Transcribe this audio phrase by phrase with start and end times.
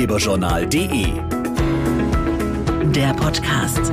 [0.00, 1.12] ratgeberjournal.de.
[2.90, 3.92] Der Podcast.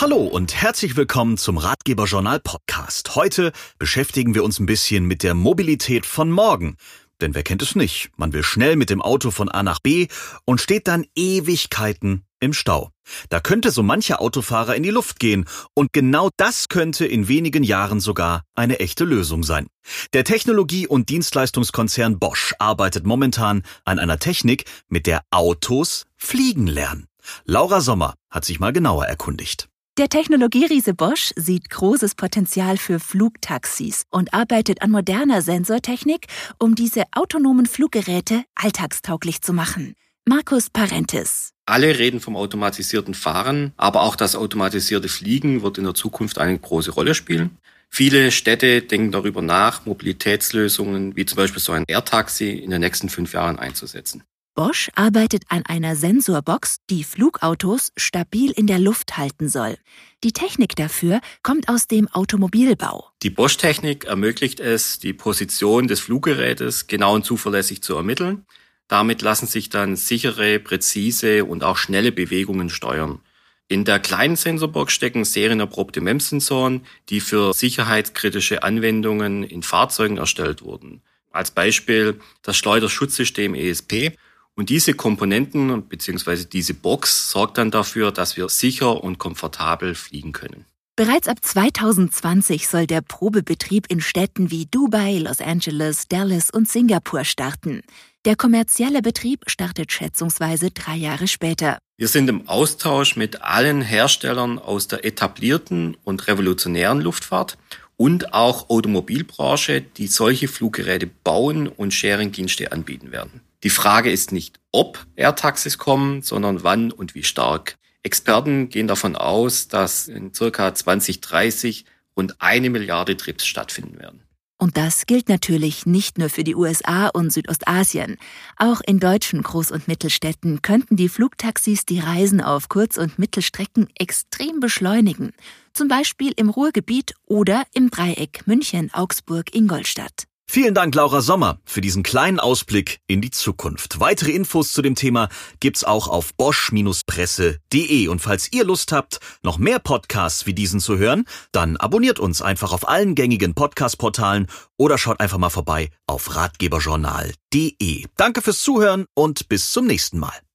[0.00, 3.16] Hallo und herzlich willkommen zum Ratgeberjournal Podcast.
[3.16, 3.50] Heute
[3.80, 6.76] beschäftigen wir uns ein bisschen mit der Mobilität von morgen.
[7.20, 8.10] Denn wer kennt es nicht?
[8.16, 10.06] Man will schnell mit dem Auto von A nach B
[10.44, 12.90] und steht dann Ewigkeiten im Stau.
[13.28, 17.62] Da könnte so mancher Autofahrer in die Luft gehen und genau das könnte in wenigen
[17.62, 19.66] Jahren sogar eine echte Lösung sein.
[20.12, 27.06] Der Technologie- und Dienstleistungskonzern Bosch arbeitet momentan an einer Technik, mit der Autos fliegen lernen.
[27.44, 29.68] Laura Sommer hat sich mal genauer erkundigt.
[29.98, 36.26] Der Technologieriese Bosch sieht großes Potenzial für Flugtaxis und arbeitet an moderner Sensortechnik,
[36.60, 39.94] um diese autonomen Fluggeräte alltagstauglich zu machen.
[40.28, 41.54] Markus Parentis.
[41.64, 46.58] Alle reden vom automatisierten Fahren, aber auch das automatisierte Fliegen wird in der Zukunft eine
[46.58, 47.56] große Rolle spielen.
[47.88, 53.08] Viele Städte denken darüber nach, Mobilitätslösungen wie zum Beispiel so ein Air-Taxi in den nächsten
[53.08, 54.22] fünf Jahren einzusetzen.
[54.54, 59.78] Bosch arbeitet an einer Sensorbox, die Flugautos stabil in der Luft halten soll.
[60.24, 63.08] Die Technik dafür kommt aus dem Automobilbau.
[63.22, 68.44] Die Bosch-Technik ermöglicht es, die Position des Fluggerätes genau und zuverlässig zu ermitteln.
[68.88, 73.20] Damit lassen sich dann sichere, präzise und auch schnelle Bewegungen steuern.
[73.68, 81.02] In der kleinen Sensorbox stecken serienerprobte MEMS-Sensoren, die für sicherheitskritische Anwendungen in Fahrzeugen erstellt wurden.
[81.30, 84.16] Als Beispiel das Schleuderschutzsystem ESP
[84.54, 86.46] und diese Komponenten bzw.
[86.50, 90.64] diese Box sorgt dann dafür, dass wir sicher und komfortabel fliegen können.
[90.96, 97.24] Bereits ab 2020 soll der Probebetrieb in Städten wie Dubai, Los Angeles, Dallas und Singapur
[97.24, 97.82] starten.
[98.24, 101.78] Der kommerzielle Betrieb startet schätzungsweise drei Jahre später.
[101.96, 107.58] Wir sind im Austausch mit allen Herstellern aus der etablierten und revolutionären Luftfahrt
[107.96, 113.40] und auch Automobilbranche, die solche Fluggeräte bauen und Sharing-Dienste anbieten werden.
[113.62, 117.76] Die Frage ist nicht, ob Air-Taxis kommen, sondern wann und wie stark.
[118.02, 121.84] Experten gehen davon aus, dass in circa 2030
[122.16, 124.22] rund eine Milliarde Trips stattfinden werden.
[124.60, 128.18] Und das gilt natürlich nicht nur für die USA und Südostasien.
[128.56, 133.88] Auch in deutschen Groß- und Mittelstädten könnten die Flugtaxis die Reisen auf Kurz- und Mittelstrecken
[133.96, 135.32] extrem beschleunigen.
[135.72, 140.24] Zum Beispiel im Ruhrgebiet oder im Dreieck München, Augsburg, Ingolstadt.
[140.50, 144.00] Vielen Dank, Laura Sommer, für diesen kleinen Ausblick in die Zukunft.
[144.00, 145.28] Weitere Infos zu dem Thema
[145.60, 148.08] gibt's auch auf bosch-presse.de.
[148.08, 152.40] Und falls ihr Lust habt, noch mehr Podcasts wie diesen zu hören, dann abonniert uns
[152.40, 154.46] einfach auf allen gängigen Podcast-Portalen
[154.78, 158.06] oder schaut einfach mal vorbei auf ratgeberjournal.de.
[158.16, 160.38] Danke fürs Zuhören und bis zum nächsten Mal.